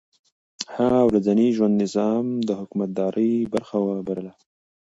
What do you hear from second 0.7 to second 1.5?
هغه د ورځني